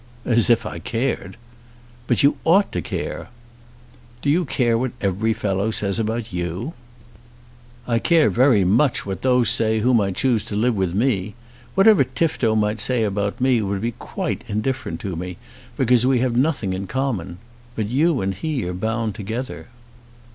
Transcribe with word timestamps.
"As 0.25 0.49
if 0.49 0.65
I 0.65 0.79
cared!" 0.79 1.37
"But 2.07 2.23
you 2.23 2.37
ought 2.43 2.71
to 2.71 2.81
care." 2.81 3.29
"Do 4.23 4.31
you 4.31 4.45
care 4.45 4.75
what 4.75 4.93
every 4.99 5.31
fellow 5.31 5.69
says 5.69 5.99
about 5.99 6.33
you?" 6.33 6.73
"I 7.87 7.99
care 7.99 8.31
very 8.31 8.65
much 8.65 9.05
what 9.05 9.21
those 9.21 9.51
say 9.51 9.77
whom 9.81 10.01
I 10.01 10.09
choose 10.09 10.43
to 10.45 10.55
live 10.55 10.73
with 10.75 10.95
me. 10.95 11.35
Whatever 11.75 12.03
Tifto 12.03 12.55
might 12.55 12.79
say 12.79 13.03
about 13.03 13.39
me 13.39 13.61
would 13.61 13.81
be 13.81 13.91
quite 13.91 14.43
indifferent 14.47 14.99
to 15.01 15.15
me, 15.15 15.37
because 15.77 16.03
we 16.03 16.17
have 16.17 16.35
nothing 16.35 16.73
in 16.73 16.87
common. 16.87 17.37
But 17.75 17.89
you 17.89 18.21
and 18.21 18.33
he 18.33 18.65
are 18.67 18.73
bound 18.73 19.13
together." 19.13 19.67